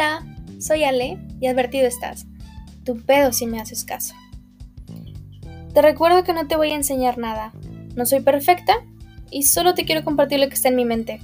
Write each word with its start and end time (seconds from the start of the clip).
Hola, 0.00 0.24
soy 0.60 0.84
Ale 0.84 1.18
y 1.40 1.48
advertido 1.48 1.88
estás. 1.88 2.24
Tu 2.84 3.04
pedo 3.04 3.32
si 3.32 3.48
me 3.48 3.60
haces 3.60 3.82
caso. 3.82 4.14
Te 5.74 5.82
recuerdo 5.82 6.22
que 6.22 6.32
no 6.32 6.46
te 6.46 6.54
voy 6.54 6.70
a 6.70 6.76
enseñar 6.76 7.18
nada. 7.18 7.52
No 7.96 8.06
soy 8.06 8.20
perfecta 8.20 8.74
y 9.32 9.42
solo 9.42 9.74
te 9.74 9.84
quiero 9.84 10.04
compartir 10.04 10.38
lo 10.38 10.46
que 10.46 10.54
está 10.54 10.68
en 10.68 10.76
mi 10.76 10.84
mente. 10.84 11.18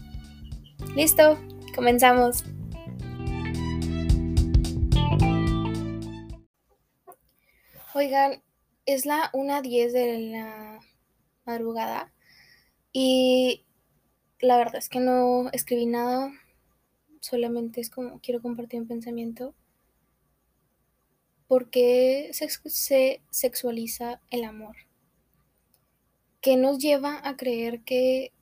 Listo, 0.97 1.39
comenzamos. 1.73 2.43
Oigan, 7.95 8.43
es 8.87 9.07
la 9.07 9.31
1.10 9.35 9.93
de 9.93 10.19
la 10.33 10.81
madrugada 11.45 12.13
y 12.93 13.65
la 14.41 14.57
verdad 14.57 14.79
es 14.79 14.89
que 14.89 14.99
no 14.99 15.49
escribí 15.53 15.87
nada 15.87 16.33
solamente 17.25 17.81
es 17.81 17.89
como 17.89 18.21
quiero 18.21 18.43
compartir 18.43 18.81
un 18.81 18.87
pensamiento. 18.87 19.55
¿Por 21.49 21.71
qué 21.71 22.31
se, 22.33 22.49
se 22.49 23.23
sexualiza 23.31 24.21
el 24.31 24.45
amor? 24.45 24.77
¿Qué 26.43 26.57
nos 26.57 26.79
lleva 26.79 27.27
a 27.27 27.37
creer 27.37 27.81
que 27.81 28.33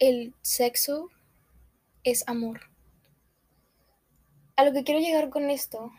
el 0.00 0.34
sexo 0.42 1.10
es 2.02 2.26
amor? 2.26 2.62
A 4.56 4.64
lo 4.64 4.72
que 4.72 4.82
quiero 4.82 5.00
llegar 5.00 5.30
con 5.30 5.48
esto 5.48 5.92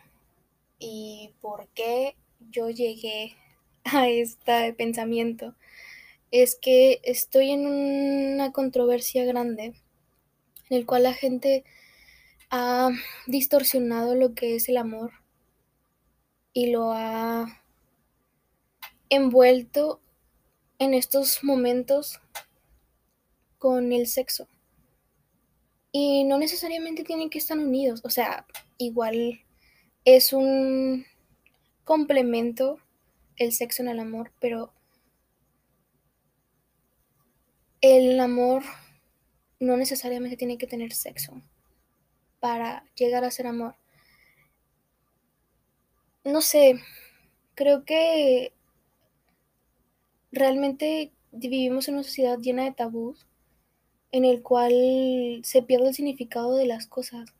y 0.78 1.32
por 1.40 1.68
qué 1.68 2.14
yo 2.50 2.68
llegué 2.68 3.36
a 3.84 4.08
este 4.08 4.74
pensamiento 4.74 5.54
es 6.30 6.56
que 6.56 7.00
estoy 7.04 7.52
en 7.52 7.66
una 7.66 8.52
controversia 8.52 9.24
grande 9.24 9.74
en 10.70 10.76
el 10.76 10.86
cual 10.86 11.02
la 11.02 11.12
gente 11.12 11.64
ha 12.50 12.90
distorsionado 13.26 14.14
lo 14.14 14.34
que 14.34 14.56
es 14.56 14.68
el 14.68 14.76
amor 14.76 15.12
y 16.52 16.72
lo 16.72 16.92
ha 16.92 17.62
envuelto 19.08 20.00
en 20.78 20.94
estos 20.94 21.44
momentos 21.44 22.20
con 23.58 23.92
el 23.92 24.06
sexo. 24.08 24.48
Y 25.92 26.24
no 26.24 26.38
necesariamente 26.38 27.04
tienen 27.04 27.30
que 27.30 27.38
estar 27.38 27.58
unidos, 27.58 28.00
o 28.04 28.10
sea, 28.10 28.46
igual 28.78 29.40
es 30.04 30.32
un 30.32 31.04
complemento 31.84 32.78
el 33.36 33.52
sexo 33.52 33.82
en 33.82 33.88
el 33.88 34.00
amor, 34.00 34.32
pero 34.40 34.72
el 37.80 38.18
amor 38.20 38.62
no 39.58 39.76
necesariamente 39.76 40.36
tiene 40.36 40.58
que 40.58 40.66
tener 40.66 40.92
sexo 40.92 41.42
para 42.40 42.84
llegar 42.96 43.24
a 43.24 43.30
ser 43.30 43.46
amor. 43.46 43.74
No 46.24 46.40
sé, 46.42 46.80
creo 47.54 47.84
que 47.84 48.52
realmente 50.32 51.12
vivimos 51.32 51.88
en 51.88 51.94
una 51.94 52.02
sociedad 52.04 52.38
llena 52.38 52.64
de 52.64 52.72
tabús 52.72 53.26
en 54.12 54.24
el 54.24 54.42
cual 54.42 55.40
se 55.44 55.62
pierde 55.62 55.88
el 55.88 55.94
significado 55.94 56.56
de 56.56 56.66
las 56.66 56.86
cosas. 56.86 57.34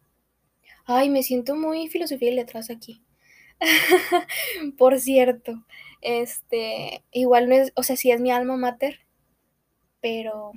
Ay, 0.84 1.10
me 1.10 1.22
siento 1.22 1.56
muy 1.56 1.88
filosofía 1.88 2.30
y 2.32 2.36
letras 2.36 2.70
aquí. 2.70 3.02
Por 4.78 5.00
cierto, 5.00 5.64
este, 6.02 7.04
igual 7.12 7.48
no 7.48 7.56
es, 7.56 7.72
o 7.76 7.82
sea, 7.82 7.96
sí 7.96 8.10
es 8.10 8.20
mi 8.20 8.30
alma 8.32 8.56
mater, 8.56 9.00
pero 10.00 10.52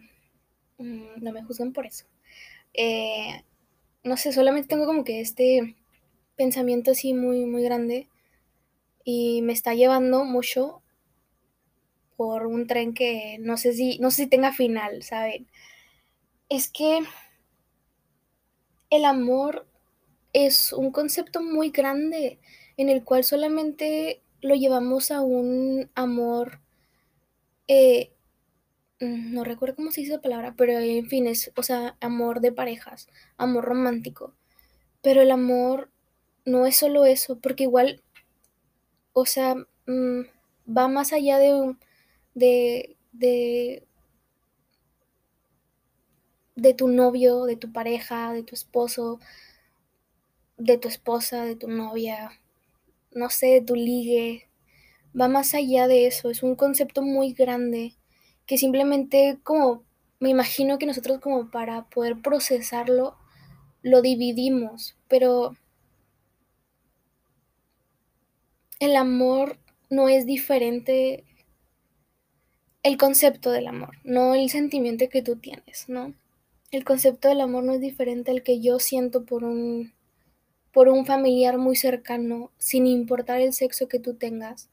Mm, 0.77 1.23
no 1.23 1.31
me 1.31 1.43
juzguen 1.43 1.73
por 1.73 1.85
eso. 1.85 2.05
Eh, 2.73 3.43
no 4.03 4.17
sé, 4.17 4.33
solamente 4.33 4.67
tengo 4.67 4.85
como 4.85 5.03
que 5.03 5.21
este 5.21 5.75
pensamiento 6.35 6.91
así 6.91 7.13
muy, 7.13 7.45
muy 7.45 7.63
grande 7.63 8.09
y 9.03 9.41
me 9.41 9.53
está 9.53 9.73
llevando 9.73 10.25
mucho 10.25 10.81
por 12.17 12.45
un 12.45 12.67
tren 12.67 12.93
que 12.93 13.37
no 13.39 13.57
sé 13.57 13.73
si, 13.73 13.99
no 13.99 14.11
sé 14.11 14.23
si 14.23 14.29
tenga 14.29 14.53
final, 14.53 15.03
¿saben? 15.03 15.47
Es 16.49 16.69
que 16.69 16.99
el 18.89 19.05
amor 19.05 19.67
es 20.33 20.73
un 20.73 20.91
concepto 20.91 21.41
muy 21.41 21.69
grande 21.69 22.39
en 22.77 22.89
el 22.89 23.03
cual 23.03 23.23
solamente 23.23 24.21
lo 24.41 24.55
llevamos 24.55 25.11
a 25.11 25.21
un 25.21 25.89
amor 25.95 26.59
eh, 27.67 28.12
no 28.99 29.43
recuerdo 29.43 29.75
cómo 29.75 29.91
se 29.91 30.01
dice 30.01 30.13
la 30.13 30.21
palabra, 30.21 30.55
pero 30.57 30.73
en 30.79 31.07
fin, 31.07 31.27
es, 31.27 31.51
o 31.55 31.63
sea, 31.63 31.97
amor 32.01 32.41
de 32.41 32.51
parejas, 32.51 33.07
amor 33.37 33.65
romántico. 33.65 34.33
Pero 35.01 35.21
el 35.21 35.31
amor 35.31 35.91
no 36.45 36.65
es 36.67 36.77
solo 36.77 37.05
eso, 37.05 37.39
porque 37.39 37.63
igual, 37.65 38.03
o 39.13 39.25
sea, 39.25 39.55
mm, 39.87 40.21
va 40.77 40.87
más 40.87 41.13
allá 41.13 41.37
de, 41.37 41.75
de, 42.35 42.97
de, 43.11 43.87
de 46.55 46.73
tu 46.73 46.87
novio, 46.87 47.43
de 47.45 47.55
tu 47.57 47.71
pareja, 47.71 48.33
de 48.33 48.41
tu 48.43 48.55
esposo, 48.55 49.19
de 50.57 50.79
tu 50.79 50.87
esposa, 50.87 51.45
de 51.45 51.55
tu 51.55 51.67
novia, 51.67 52.31
no 53.13 53.29
sé, 53.29 53.47
de 53.47 53.61
tu 53.61 53.75
ligue. 53.75 54.49
Va 55.19 55.27
más 55.29 55.53
allá 55.55 55.87
de 55.87 56.07
eso, 56.07 56.29
es 56.31 56.43
un 56.43 56.55
concepto 56.55 57.01
muy 57.03 57.33
grande 57.33 57.95
que 58.45 58.57
simplemente 58.57 59.39
como 59.43 59.83
me 60.19 60.29
imagino 60.29 60.77
que 60.77 60.85
nosotros 60.85 61.19
como 61.19 61.51
para 61.51 61.83
poder 61.89 62.21
procesarlo 62.21 63.17
lo 63.81 64.01
dividimos, 64.01 64.95
pero 65.09 65.57
el 68.79 68.95
amor 68.95 69.57
no 69.89 70.09
es 70.09 70.25
diferente 70.25 71.25
el 72.83 72.97
concepto 72.97 73.51
del 73.51 73.67
amor, 73.67 73.97
no 74.03 74.35
el 74.35 74.49
sentimiento 74.49 75.07
que 75.09 75.21
tú 75.21 75.37
tienes, 75.37 75.87
¿no? 75.87 76.13
El 76.71 76.83
concepto 76.83 77.29
del 77.29 77.41
amor 77.41 77.63
no 77.63 77.73
es 77.73 77.81
diferente 77.81 78.31
al 78.31 78.43
que 78.43 78.59
yo 78.59 78.79
siento 78.79 79.25
por 79.25 79.43
un 79.43 79.93
por 80.73 80.89
un 80.89 81.05
familiar 81.05 81.59
muy 81.59 81.75
cercano, 81.75 82.51
sin 82.57 82.87
importar 82.87 83.41
el 83.41 83.53
sexo 83.53 83.87
que 83.87 83.99
tú 83.99 84.15
tengas, 84.15 84.69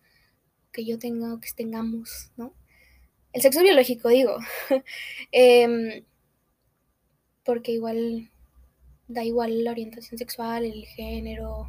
que 0.72 0.84
yo 0.84 0.98
tenga 0.98 1.34
o 1.34 1.41
que 1.41 1.50
tengamos, 1.54 2.32
¿no? 2.37 2.54
El 3.33 3.43
sexo 3.43 3.63
biológico, 3.63 4.09
digo. 4.09 4.39
Em, 5.33 6.05
porque 7.45 7.73
igual 7.73 8.31
da 9.09 9.25
igual 9.25 9.65
la 9.65 9.73
orientación 9.73 10.19
sexual, 10.19 10.65
el 10.65 10.87
género 10.87 11.69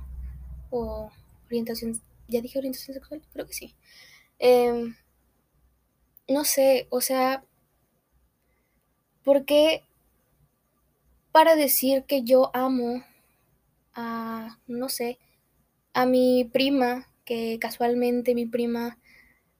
o 0.69 1.11
orientación... 1.47 2.01
¿Ya 2.27 2.41
dije 2.41 2.59
orientación 2.59 2.93
sexual? 2.95 3.21
Creo 3.33 3.47
que 3.47 3.53
sí. 3.53 3.75
Em, 4.39 4.95
no 6.27 6.45
sé, 6.45 6.87
o 6.89 7.01
sea, 7.01 7.43
¿por 9.23 9.45
qué 9.45 9.83
para 11.31 11.55
decir 11.55 12.03
que 12.03 12.23
yo 12.23 12.51
amo 12.53 13.03
a, 13.93 14.57
no 14.67 14.89
sé, 14.89 15.17
a 15.93 16.05
mi 16.05 16.49
prima, 16.51 17.07
que 17.25 17.57
casualmente 17.59 18.35
mi 18.35 18.45
prima, 18.45 18.97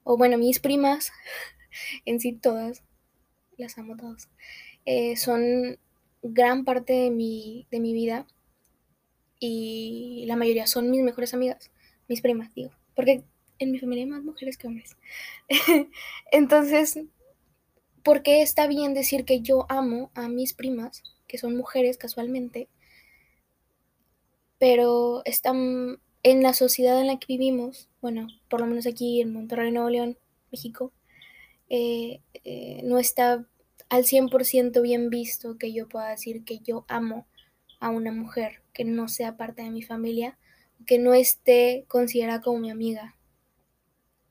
o 0.04 0.16
bueno, 0.16 0.38
mis 0.38 0.60
primas, 0.60 1.12
en 2.04 2.20
sí 2.20 2.32
todas, 2.32 2.82
las 3.56 3.78
amo 3.78 3.96
todas, 3.96 4.28
eh, 4.84 5.16
son 5.16 5.78
gran 6.22 6.64
parte 6.64 6.92
de 6.92 7.10
mi, 7.10 7.66
de 7.70 7.80
mi 7.80 7.92
vida 7.92 8.26
y 9.38 10.24
la 10.26 10.36
mayoría 10.36 10.66
son 10.66 10.90
mis 10.90 11.02
mejores 11.02 11.34
amigas, 11.34 11.70
mis 12.08 12.20
primas, 12.20 12.54
digo, 12.54 12.70
porque 12.94 13.24
en 13.58 13.72
mi 13.72 13.78
familia 13.78 14.04
hay 14.04 14.10
más 14.10 14.24
mujeres 14.24 14.56
que 14.56 14.66
hombres. 14.66 14.96
Entonces, 16.32 17.00
¿por 18.02 18.22
qué 18.22 18.42
está 18.42 18.66
bien 18.66 18.94
decir 18.94 19.24
que 19.24 19.40
yo 19.40 19.66
amo 19.68 20.10
a 20.14 20.28
mis 20.28 20.54
primas, 20.54 21.02
que 21.26 21.38
son 21.38 21.56
mujeres 21.56 21.98
casualmente, 21.98 22.68
pero 24.58 25.22
están 25.24 26.00
en 26.22 26.42
la 26.42 26.54
sociedad 26.54 27.00
en 27.00 27.08
la 27.08 27.18
que 27.18 27.26
vivimos, 27.26 27.88
bueno, 28.00 28.28
por 28.48 28.60
lo 28.60 28.66
menos 28.66 28.86
aquí 28.86 29.20
en 29.20 29.32
Monterrey, 29.32 29.72
Nuevo 29.72 29.90
León, 29.90 30.18
México, 30.52 30.92
eh, 31.74 32.20
eh, 32.44 32.82
no 32.84 32.98
está 32.98 33.46
al 33.88 34.04
100% 34.04 34.82
bien 34.82 35.08
visto 35.08 35.56
que 35.56 35.72
yo 35.72 35.88
pueda 35.88 36.10
decir 36.10 36.44
que 36.44 36.58
yo 36.58 36.84
amo 36.86 37.26
a 37.80 37.88
una 37.88 38.12
mujer 38.12 38.62
que 38.74 38.84
no 38.84 39.08
sea 39.08 39.38
parte 39.38 39.62
de 39.62 39.70
mi 39.70 39.80
familia, 39.80 40.36
que 40.86 40.98
no 40.98 41.14
esté 41.14 41.86
considerada 41.88 42.42
como 42.42 42.58
mi 42.58 42.70
amiga 42.70 43.16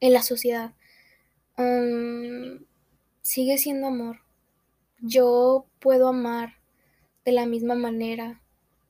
en 0.02 0.14
la 0.14 0.22
sociedad. 0.22 0.76
Mm, 1.58 2.64
sigue 3.24 3.58
siendo 3.58 3.88
amor. 3.88 4.20
Yo 5.00 5.66
puedo 5.80 6.10
amar 6.10 6.60
de 7.26 7.32
la 7.32 7.48
misma 7.48 7.74
manera 7.74 8.40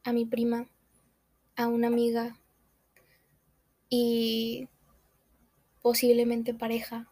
a 0.03 0.12
mi 0.12 0.25
prima, 0.25 0.68
a 1.56 1.68
una 1.68 1.88
amiga 1.88 2.38
y 3.88 4.68
posiblemente 5.81 6.53
pareja 6.53 7.11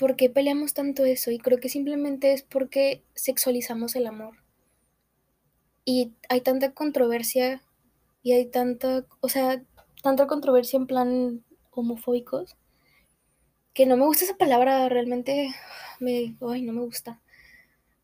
¿por 0.00 0.16
qué 0.16 0.30
peleamos 0.30 0.72
tanto 0.72 1.04
eso? 1.04 1.30
Y 1.30 1.38
creo 1.38 1.60
que 1.60 1.68
simplemente 1.68 2.32
es 2.32 2.42
porque 2.42 3.04
sexualizamos 3.14 3.94
el 3.96 4.06
amor. 4.06 4.38
Y 5.84 6.14
hay 6.30 6.40
tanta 6.40 6.72
controversia 6.72 7.62
y 8.22 8.32
hay 8.32 8.46
tanta, 8.46 9.04
o 9.20 9.28
sea, 9.28 9.62
tanta 10.02 10.26
controversia 10.26 10.78
en 10.78 10.86
plan 10.86 11.44
homofóbicos 11.70 12.56
que 13.74 13.84
no 13.84 13.96
me 13.98 14.06
gusta 14.06 14.24
esa 14.24 14.36
palabra, 14.38 14.88
realmente 14.88 15.54
me, 16.00 16.34
ay, 16.40 16.62
no 16.62 16.72
me 16.72 16.80
gusta. 16.80 17.20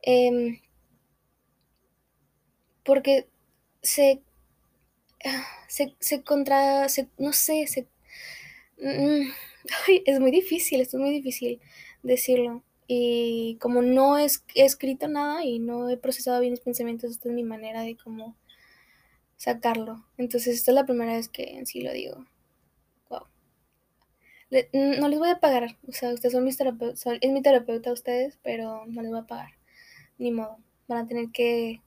Em, 0.03 0.61
porque 2.85 3.27
se, 3.83 4.23
se, 5.67 5.97
se 5.99 6.23
contra, 6.23 6.89
se, 6.91 7.09
no 7.19 7.33
sé, 7.33 7.67
se, 7.67 7.89
mm, 8.79 9.31
ay, 9.89 10.03
es 10.07 10.21
muy 10.21 10.31
difícil, 10.31 10.83
esto 10.83 10.99
es 10.99 11.01
muy 11.01 11.11
difícil 11.11 11.61
decirlo. 12.07 12.63
Y 12.87 13.59
como 13.61 13.83
no 13.83 14.19
he 14.19 14.27
escrito 14.55 15.09
nada 15.09 15.45
y 15.45 15.59
no 15.59 15.89
he 15.89 15.97
procesado 15.97 16.41
bien 16.41 16.53
mis 16.53 16.61
pensamientos, 16.61 17.11
esta 17.11 17.29
es 17.29 17.35
mi 17.35 17.43
manera 17.43 17.83
de 17.83 17.97
como 17.97 18.37
sacarlo. 19.37 20.05
Entonces 20.17 20.57
esta 20.57 20.71
es 20.71 20.75
la 20.75 20.87
primera 20.87 21.15
vez 21.15 21.29
que 21.29 21.59
en 21.59 21.67
sí 21.67 21.81
lo 21.81 21.93
digo. 21.93 22.25
Wow. 23.09 23.27
no 24.73 25.09
les 25.09 25.19
voy 25.19 25.31
a 25.31 25.41
pagar, 25.41 25.77
o 25.89 25.93
sea, 25.93 26.13
ustedes 26.13 26.33
son 26.33 26.45
mis 26.45 26.57
terapeutas, 26.57 27.05
es 27.21 27.33
mi 27.33 27.43
terapeuta 27.43 27.93
ustedes, 27.93 28.39
pero 28.43 28.87
no 28.87 29.03
les 29.03 29.11
voy 29.11 29.21
a 29.21 29.27
pagar. 29.27 29.51
Ni 30.19 30.31
modo. 30.31 30.59
Van 30.89 31.05
a 31.05 31.09
tener 31.09 31.31
que 31.33 31.83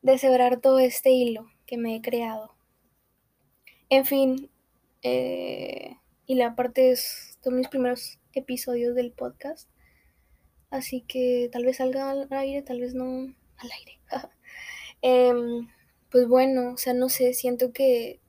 deshebrar 0.00 0.60
todo 0.60 0.78
este 0.78 1.10
hilo 1.10 1.46
que 1.66 1.76
me 1.76 1.94
he 1.94 2.00
creado. 2.00 2.54
En 3.90 4.06
fin, 4.06 4.50
eh, 5.02 5.96
y 6.26 6.34
la 6.34 6.54
parte 6.54 6.90
es, 6.90 7.38
son 7.42 7.56
mis 7.56 7.68
primeros 7.68 8.18
episodios 8.38 8.94
del 8.94 9.12
podcast. 9.12 9.68
Así 10.70 11.02
que 11.02 11.48
tal 11.52 11.64
vez 11.64 11.78
salga 11.78 12.10
al 12.10 12.28
aire, 12.30 12.62
tal 12.62 12.80
vez 12.80 12.94
no 12.94 13.34
al 13.56 13.70
aire. 13.78 14.00
Em, 15.00 15.68
pues 16.10 16.26
bueno, 16.26 16.72
o 16.72 16.76
sea, 16.76 16.92
no 16.92 17.08
sé, 17.08 17.32
siento 17.32 17.72
que 17.72 18.20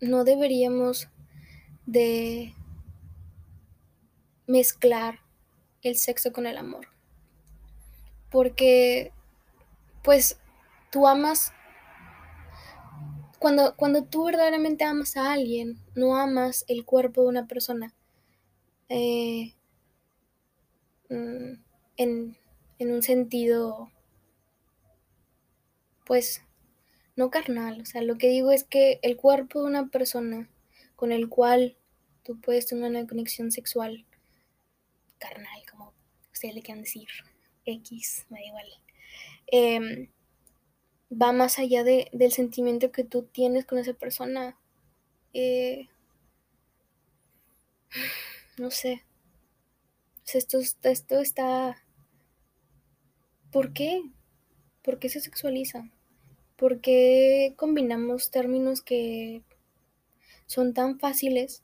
no 0.00 0.22
deberíamos 0.22 1.08
de 1.86 2.54
mezclar 4.46 5.20
el 5.82 5.96
sexo 5.96 6.32
con 6.32 6.46
el 6.46 6.56
amor. 6.56 6.88
Porque, 8.30 9.12
pues, 10.02 10.38
tú 10.90 11.06
amas, 11.06 11.52
cuando, 13.38 13.76
cuando 13.76 14.04
tú 14.04 14.24
verdaderamente 14.24 14.84
amas 14.84 15.16
a 15.16 15.32
alguien, 15.32 15.78
no 15.94 16.16
amas 16.16 16.64
el 16.68 16.84
cuerpo 16.84 17.22
de 17.22 17.28
una 17.28 17.46
persona. 17.46 17.94
Eh, 18.88 19.54
mm, 21.08 21.54
en, 21.96 22.36
en 22.78 22.92
un 22.92 23.02
sentido 23.02 23.90
pues 26.04 26.42
no 27.16 27.30
carnal, 27.30 27.80
o 27.80 27.86
sea, 27.86 28.02
lo 28.02 28.16
que 28.18 28.28
digo 28.28 28.52
es 28.52 28.64
que 28.64 29.00
el 29.02 29.16
cuerpo 29.16 29.60
de 29.60 29.66
una 29.66 29.88
persona 29.88 30.48
con 30.96 31.12
el 31.12 31.28
cual 31.28 31.76
tú 32.24 32.40
puedes 32.40 32.66
tener 32.66 32.90
una 32.90 33.06
conexión 33.06 33.50
sexual 33.52 34.06
carnal, 35.18 35.62
como 35.70 35.92
ustedes 36.32 36.54
le 36.54 36.62
quieran 36.62 36.82
decir, 36.82 37.08
X, 37.64 38.26
me 38.30 38.40
da 38.40 38.46
igual, 38.46 38.66
em, 39.48 40.08
va 41.10 41.32
más 41.32 41.58
allá 41.58 41.84
de, 41.84 42.08
del 42.12 42.32
sentimiento 42.32 42.92
que 42.92 43.04
tú 43.04 43.22
tienes 43.24 43.64
con 43.64 43.78
esa 43.78 43.94
persona. 43.94 44.56
Eh, 45.34 45.88
no 48.58 48.70
sé. 48.70 49.04
esto, 50.32 50.58
esto 50.82 51.20
está... 51.20 51.76
¿Por 53.50 53.72
qué? 53.72 54.02
¿Por 54.82 54.98
qué 54.98 55.08
se 55.08 55.20
sexualiza? 55.20 55.90
¿Por 56.56 56.80
qué 56.80 57.54
combinamos 57.56 58.30
términos 58.30 58.82
que 58.82 59.42
son 60.46 60.74
tan 60.74 60.98
fáciles? 60.98 61.62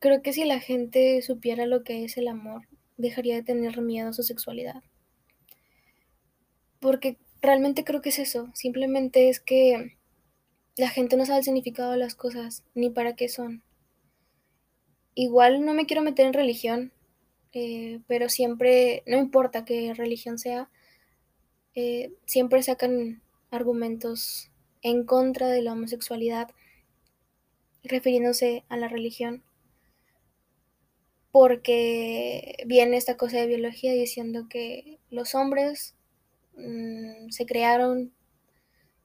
Creo 0.00 0.22
que 0.22 0.32
si 0.32 0.44
la 0.44 0.60
gente 0.60 1.22
supiera 1.22 1.66
lo 1.66 1.82
que 1.82 2.04
es 2.04 2.16
el 2.16 2.28
amor, 2.28 2.66
dejaría 2.96 3.36
de 3.36 3.42
tener 3.42 3.80
miedo 3.80 4.10
a 4.10 4.12
su 4.12 4.22
sexualidad. 4.22 4.82
Porque 6.80 7.16
realmente 7.40 7.84
creo 7.84 8.02
que 8.02 8.10
es 8.10 8.18
eso, 8.18 8.50
simplemente 8.54 9.28
es 9.28 9.40
que 9.40 9.96
la 10.76 10.88
gente 10.88 11.16
no 11.16 11.24
sabe 11.24 11.38
el 11.38 11.44
significado 11.44 11.92
de 11.92 11.98
las 11.98 12.14
cosas, 12.14 12.64
ni 12.74 12.90
para 12.90 13.14
qué 13.16 13.28
son. 13.28 13.62
Igual 15.14 15.64
no 15.64 15.74
me 15.74 15.86
quiero 15.86 16.02
meter 16.02 16.26
en 16.26 16.32
religión, 16.32 16.92
eh, 17.52 18.00
pero 18.08 18.28
siempre, 18.28 19.04
no 19.06 19.16
importa 19.18 19.64
qué 19.64 19.94
religión 19.94 20.38
sea, 20.38 20.68
eh, 21.74 22.12
siempre 22.26 22.62
sacan 22.62 23.22
argumentos 23.50 24.50
en 24.82 25.04
contra 25.04 25.48
de 25.48 25.62
la 25.62 25.72
homosexualidad, 25.72 26.48
refiriéndose 27.84 28.64
a 28.68 28.76
la 28.76 28.88
religión, 28.88 29.44
porque 31.30 32.56
viene 32.66 32.96
esta 32.96 33.16
cosa 33.16 33.38
de 33.38 33.46
biología 33.46 33.92
diciendo 33.92 34.48
que 34.48 34.98
los 35.10 35.34
hombres 35.34 35.94
mm, 36.56 37.30
se 37.30 37.46
crearon 37.46 38.12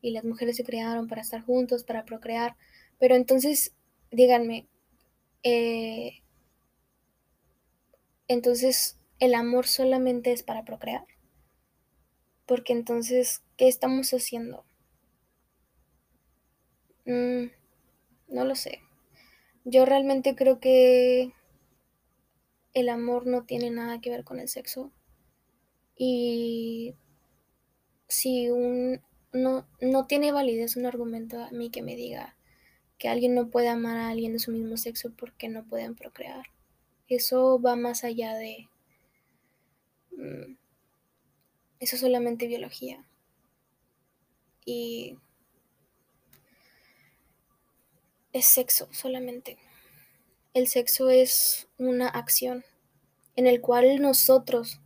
y 0.01 0.11
las 0.11 0.23
mujeres 0.23 0.55
se 0.55 0.63
crearon 0.63 1.07
para 1.07 1.21
estar 1.21 1.41
juntos, 1.41 1.83
para 1.83 2.05
procrear, 2.05 2.55
pero 2.99 3.15
entonces, 3.15 3.73
díganme, 4.11 4.67
eh, 5.43 6.21
entonces 8.27 8.97
el 9.19 9.33
amor 9.35 9.67
solamente 9.67 10.31
es 10.31 10.43
para 10.43 10.63
procrear 10.63 11.05
porque 12.49 12.73
entonces, 12.73 13.43
¿qué 13.57 13.67
estamos 13.67 14.09
haciendo? 14.09 14.65
Mm, 17.05 17.51
no 18.29 18.43
lo 18.43 18.55
sé. 18.55 18.81
Yo 19.65 19.85
realmente 19.85 20.35
creo 20.35 20.59
que 20.59 21.31
el 22.73 22.89
amor 22.89 23.27
no 23.27 23.43
tiene 23.45 23.69
nada 23.69 24.01
que 24.01 24.09
ver 24.09 24.23
con 24.23 24.39
el 24.39 24.49
sexo. 24.49 24.91
Y 25.95 26.95
si 28.07 28.49
un, 28.49 29.03
no, 29.31 29.67
no 29.79 30.07
tiene 30.07 30.31
validez 30.31 30.75
un 30.75 30.87
argumento 30.87 31.37
a 31.43 31.51
mí 31.51 31.69
que 31.69 31.83
me 31.83 31.95
diga 31.95 32.35
que 32.99 33.07
alguien 33.07 33.33
no 33.33 33.49
puede 33.49 33.69
amar 33.69 33.97
a 33.97 34.09
alguien 34.09 34.33
de 34.33 34.39
su 34.39 34.51
mismo 34.51 34.77
sexo 34.77 35.11
porque 35.17 35.47
no 35.47 35.63
pueden 35.63 35.95
procrear. 35.95 36.45
Eso 37.07 37.59
va 37.59 37.75
más 37.75 38.03
allá 38.03 38.35
de... 38.35 38.69
Mm, 40.11 40.57
eso 41.79 41.95
es 41.95 42.01
solamente 42.01 42.45
biología. 42.45 43.07
Y 44.65 45.17
es 48.33 48.45
sexo 48.45 48.89
solamente. 48.91 49.57
El 50.53 50.67
sexo 50.67 51.09
es 51.09 51.69
una 51.77 52.09
acción 52.09 52.65
en 53.37 53.47
el 53.47 53.61
cual 53.61 54.01
nosotros, 54.01 54.81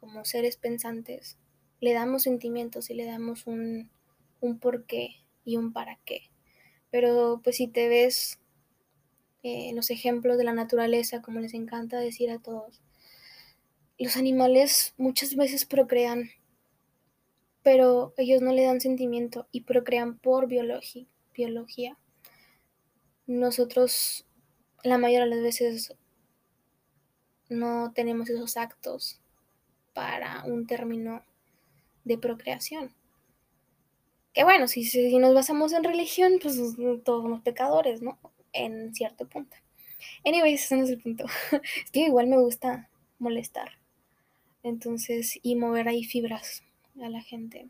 como 0.00 0.24
seres 0.24 0.56
pensantes, 0.56 1.36
le 1.80 1.92
damos 1.92 2.22
sentimientos 2.22 2.88
y 2.88 2.94
le 2.94 3.04
damos 3.04 3.46
un, 3.46 3.90
un 4.40 4.58
por 4.58 4.86
qué 4.86 5.16
y 5.44 5.58
un 5.58 5.74
para 5.74 5.98
qué. 6.06 6.30
Pero 6.94 7.40
pues 7.42 7.56
si 7.56 7.66
te 7.66 7.88
ves 7.88 8.38
eh, 9.42 9.72
los 9.74 9.90
ejemplos 9.90 10.38
de 10.38 10.44
la 10.44 10.52
naturaleza, 10.52 11.22
como 11.22 11.40
les 11.40 11.52
encanta 11.52 11.98
decir 11.98 12.30
a 12.30 12.38
todos, 12.38 12.80
los 13.98 14.16
animales 14.16 14.94
muchas 14.96 15.34
veces 15.34 15.64
procrean, 15.64 16.30
pero 17.64 18.14
ellos 18.16 18.42
no 18.42 18.52
le 18.52 18.62
dan 18.62 18.80
sentimiento 18.80 19.48
y 19.50 19.62
procrean 19.62 20.18
por 20.18 20.46
biología. 20.46 21.98
Nosotros 23.26 24.24
la 24.84 24.96
mayoría 24.96 25.24
de 25.24 25.30
las 25.30 25.42
veces 25.42 25.96
no 27.48 27.90
tenemos 27.92 28.30
esos 28.30 28.56
actos 28.56 29.20
para 29.94 30.44
un 30.44 30.68
término 30.68 31.24
de 32.04 32.18
procreación. 32.18 32.94
Que 34.34 34.44
bueno, 34.44 34.68
si, 34.68 34.84
si 34.84 35.16
nos 35.18 35.32
basamos 35.34 35.72
en 35.72 35.84
religión, 35.84 36.38
pues 36.42 36.56
todos 37.04 37.22
somos 37.22 37.40
pecadores, 37.42 38.02
¿no? 38.02 38.18
En 38.52 38.94
cierto 38.94 39.28
punto. 39.28 39.56
Anyways, 40.24 40.64
ese 40.64 40.76
no 40.76 40.84
es 40.84 40.90
el 40.90 41.00
punto. 41.00 41.24
es 41.52 41.90
que 41.90 42.00
igual 42.00 42.26
me 42.26 42.38
gusta 42.38 42.90
molestar. 43.18 43.78
Entonces, 44.62 45.38
y 45.42 45.56
mover 45.56 45.88
ahí 45.88 46.04
fibras 46.04 46.62
a 47.00 47.08
la 47.08 47.22
gente. 47.22 47.68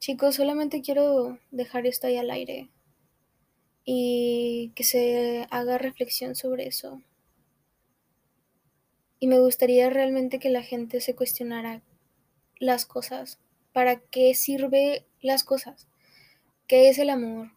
Chicos, 0.00 0.34
solamente 0.34 0.82
quiero 0.82 1.38
dejar 1.52 1.86
esto 1.86 2.08
ahí 2.08 2.16
al 2.16 2.30
aire 2.30 2.68
y 3.84 4.72
que 4.74 4.84
se 4.84 5.46
haga 5.50 5.78
reflexión 5.78 6.34
sobre 6.34 6.66
eso. 6.66 7.00
Y 9.20 9.28
me 9.28 9.38
gustaría 9.38 9.88
realmente 9.90 10.40
que 10.40 10.50
la 10.50 10.62
gente 10.62 11.00
se 11.00 11.14
cuestionara 11.14 11.82
las 12.58 12.86
cosas. 12.86 13.38
¿Para 13.72 14.00
qué 14.00 14.34
sirve 14.34 15.06
las 15.20 15.44
cosas? 15.44 15.88
¿Qué 16.66 16.88
es 16.88 16.98
el 16.98 17.10
amor? 17.10 17.52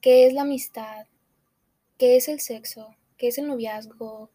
¿Qué 0.00 0.26
es 0.26 0.32
la 0.32 0.42
amistad? 0.42 1.06
¿Qué 1.98 2.16
es 2.16 2.28
el 2.28 2.40
sexo? 2.40 2.96
¿Qué 3.16 3.28
es 3.28 3.38
el 3.38 3.46
noviazgo? 3.46 4.30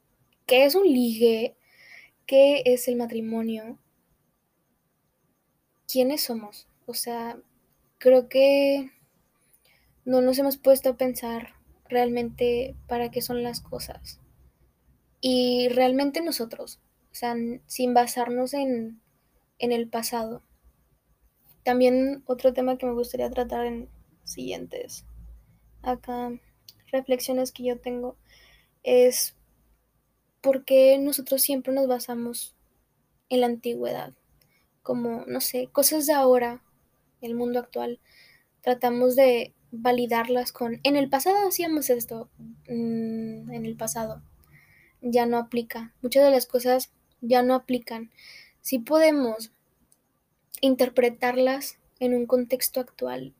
¿Qué 0.45 0.65
es 0.65 0.75
un 0.75 0.85
ligue? 0.85 1.55
¿Qué 2.25 2.63
es 2.65 2.87
el 2.87 2.95
matrimonio? 2.95 3.77
quiénes 5.87 6.21
somos. 6.21 6.67
O 6.85 6.93
sea, 6.93 7.37
creo 7.97 8.29
que 8.29 8.91
no 10.05 10.21
nos 10.21 10.37
hemos 10.37 10.57
puesto 10.57 10.89
a 10.89 10.97
pensar 10.97 11.53
realmente 11.89 12.75
para 12.87 13.09
qué 13.09 13.21
son 13.21 13.43
las 13.43 13.61
cosas. 13.61 14.19
Y 15.21 15.69
realmente 15.69 16.21
nosotros, 16.21 16.79
o 17.11 17.15
sea, 17.15 17.35
sin 17.65 17.93
basarnos 17.93 18.53
en, 18.53 19.01
en 19.57 19.71
el 19.71 19.87
pasado. 19.87 20.43
También 21.67 22.23
otro 22.27 22.53
tema 22.53 22.77
que 22.77 22.85
me 22.85 22.93
gustaría 22.93 23.29
tratar 23.29 23.65
en 23.65 23.89
siguientes 24.23 25.05
acá 25.81 26.31
reflexiones 26.93 27.51
que 27.51 27.65
yo 27.65 27.77
tengo 27.77 28.15
es 28.83 29.35
por 30.39 30.63
qué 30.63 30.97
nosotros 30.97 31.41
siempre 31.41 31.73
nos 31.73 31.89
basamos 31.89 32.55
en 33.27 33.41
la 33.41 33.47
antigüedad, 33.47 34.13
como, 34.81 35.25
no 35.27 35.41
sé, 35.41 35.67
cosas 35.69 36.05
de 36.05 36.13
ahora, 36.13 36.63
el 37.19 37.35
mundo 37.35 37.59
actual, 37.59 37.99
tratamos 38.61 39.17
de 39.17 39.53
validarlas 39.69 40.53
con, 40.53 40.79
en 40.83 40.95
el 40.95 41.09
pasado 41.09 41.49
hacíamos 41.49 41.89
esto, 41.89 42.29
mm, 42.69 43.51
en 43.51 43.65
el 43.65 43.75
pasado, 43.75 44.23
ya 45.01 45.25
no 45.25 45.37
aplica, 45.37 45.93
muchas 46.01 46.23
de 46.23 46.31
las 46.31 46.45
cosas 46.45 46.93
ya 47.19 47.43
no 47.43 47.55
aplican. 47.55 48.09
Si 48.61 48.79
podemos 48.79 49.51
interpretarlas 50.61 51.79
en 51.99 52.13
un 52.13 52.25
contexto 52.25 52.79
actual, 52.79 53.33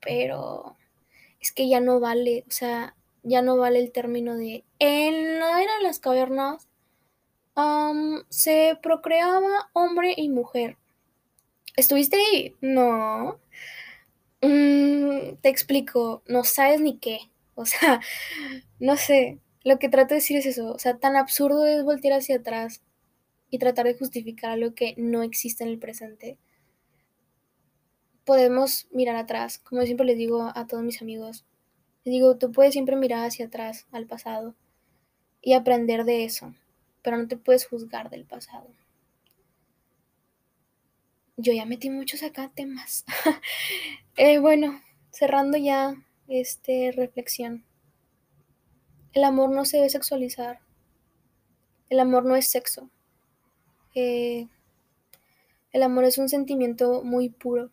pero 0.00 0.76
es 1.40 1.52
que 1.52 1.68
ya 1.68 1.80
no 1.80 2.00
vale, 2.00 2.44
o 2.48 2.50
sea, 2.50 2.96
ya 3.22 3.42
no 3.42 3.56
vale 3.56 3.80
el 3.80 3.92
término 3.92 4.36
de 4.36 4.64
en 4.78 5.38
la 5.38 5.62
era 5.62 5.76
de 5.78 5.82
las 5.82 5.98
cavernas 5.98 6.68
se 8.28 8.78
procreaba 8.82 9.70
hombre 9.72 10.14
y 10.16 10.28
mujer. 10.28 10.76
¿Estuviste 11.76 12.16
ahí? 12.16 12.54
No. 12.60 13.40
Mm, 14.42 15.36
te 15.40 15.48
explico, 15.48 16.22
no 16.26 16.44
sabes 16.44 16.80
ni 16.80 16.98
qué. 16.98 17.18
O 17.54 17.64
sea, 17.64 18.00
no 18.78 18.96
sé. 18.96 19.38
Lo 19.64 19.78
que 19.78 19.88
trato 19.88 20.10
de 20.10 20.16
decir 20.16 20.36
es 20.36 20.46
eso. 20.46 20.72
O 20.72 20.78
sea, 20.78 20.98
tan 20.98 21.16
absurdo 21.16 21.66
es 21.66 21.82
voltear 21.82 22.18
hacia 22.18 22.36
atrás 22.36 22.82
y 23.50 23.58
tratar 23.58 23.86
de 23.86 23.96
justificar 23.98 24.52
algo 24.52 24.74
que 24.74 24.94
no 24.98 25.22
existe 25.22 25.64
en 25.64 25.70
el 25.70 25.78
presente. 25.78 26.38
Podemos 28.26 28.88
mirar 28.90 29.14
atrás, 29.14 29.60
como 29.60 29.82
siempre 29.82 30.04
les 30.04 30.18
digo 30.18 30.50
a 30.52 30.66
todos 30.66 30.82
mis 30.82 31.00
amigos. 31.00 31.46
Les 32.04 32.12
digo, 32.12 32.36
tú 32.36 32.50
puedes 32.50 32.72
siempre 32.72 32.96
mirar 32.96 33.24
hacia 33.24 33.46
atrás, 33.46 33.86
al 33.92 34.06
pasado, 34.06 34.56
y 35.40 35.52
aprender 35.52 36.04
de 36.04 36.24
eso, 36.24 36.52
pero 37.02 37.18
no 37.18 37.28
te 37.28 37.36
puedes 37.36 37.68
juzgar 37.68 38.10
del 38.10 38.24
pasado. 38.24 38.66
Yo 41.36 41.52
ya 41.52 41.66
metí 41.66 41.88
muchos 41.88 42.24
acá 42.24 42.50
temas. 42.52 43.04
eh, 44.16 44.38
bueno, 44.40 44.82
cerrando 45.12 45.56
ya 45.56 45.94
este 46.26 46.90
reflexión. 46.90 47.64
El 49.12 49.22
amor 49.22 49.50
no 49.50 49.64
se 49.64 49.76
debe 49.76 49.88
sexualizar. 49.88 50.58
El 51.90 52.00
amor 52.00 52.24
no 52.24 52.34
es 52.34 52.50
sexo. 52.50 52.90
Eh, 53.94 54.48
el 55.70 55.82
amor 55.84 56.02
es 56.02 56.18
un 56.18 56.28
sentimiento 56.28 57.04
muy 57.04 57.28
puro 57.28 57.70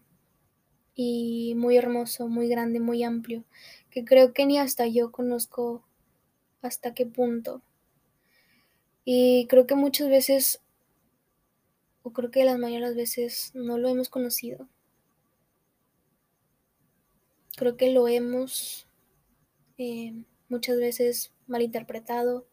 y 0.96 1.56
muy 1.56 1.78
hermoso, 1.78 2.28
muy 2.28 2.48
grande, 2.48 2.80
muy 2.80 3.04
amplio, 3.04 3.44
que 3.90 4.06
creo 4.06 4.34
que 4.34 4.46
ni 4.46 4.58
hasta 4.58 4.88
yo 4.88 5.12
conozco 5.12 5.84
hasta 6.62 6.94
qué 6.94 7.06
punto. 7.06 7.62
Y 9.06 9.48
creo 9.48 9.68
que 9.68 9.76
muchas 9.76 10.10
veces, 10.10 10.62
o 12.04 12.12
creo 12.12 12.32
que 12.32 12.46
las 12.46 12.58
mayores 12.58 12.96
veces, 12.96 13.52
no 13.54 13.78
lo 13.78 13.90
hemos 13.90 14.10
conocido. 14.10 14.68
Creo 17.56 17.78
que 17.78 17.92
lo 17.92 18.08
hemos 18.08 18.88
eh, 19.78 20.24
muchas 20.50 20.78
veces 20.78 21.34
malinterpretado, 21.48 22.48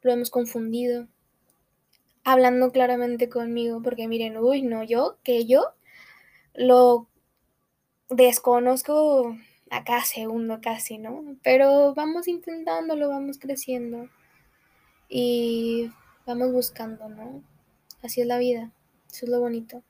lo 0.00 0.12
hemos 0.12 0.30
confundido, 0.30 1.08
hablando 2.24 2.72
claramente 2.72 3.28
conmigo, 3.28 3.82
porque 3.82 4.08
miren, 4.08 4.36
uy, 4.38 4.62
no, 4.62 4.82
yo, 4.82 5.18
que 5.22 5.44
yo 5.46 5.74
lo 6.54 7.08
desconozco 8.14 9.36
a 9.70 9.84
cada 9.84 10.04
segundo 10.04 10.60
casi, 10.60 10.98
¿no? 10.98 11.36
Pero 11.42 11.94
vamos 11.94 12.28
intentándolo, 12.28 13.08
vamos 13.08 13.38
creciendo 13.38 14.08
y 15.08 15.90
vamos 16.26 16.52
buscando, 16.52 17.08
¿no? 17.08 17.42
Así 18.02 18.20
es 18.20 18.26
la 18.26 18.38
vida, 18.38 18.72
eso 19.10 19.26
es 19.26 19.30
lo 19.30 19.40
bonito. 19.40 19.82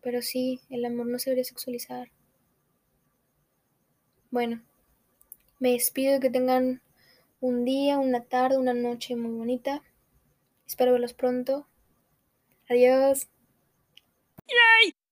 Pero 0.00 0.22
sí, 0.22 0.60
el 0.70 0.84
amor 0.84 1.06
no 1.06 1.18
se 1.18 1.30
debería 1.30 1.44
sexualizar. 1.44 2.10
Bueno, 4.30 4.62
me 5.58 5.72
despido 5.72 6.18
que 6.18 6.30
tengan 6.30 6.80
un 7.40 7.64
día, 7.64 7.98
una 7.98 8.22
tarde, 8.24 8.56
una 8.56 8.74
noche 8.74 9.14
muy 9.16 9.32
bonita. 9.32 9.82
Espero 10.66 10.92
verlos 10.92 11.12
pronto. 11.12 11.66
Adiós. 12.68 13.28